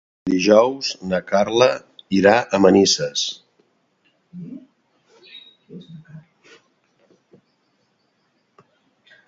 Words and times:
Dijous 0.27 0.87
na 1.09 1.17
Carla 1.31 1.67
irà 2.19 2.33
a 2.57 2.61
Manises. 2.65 3.25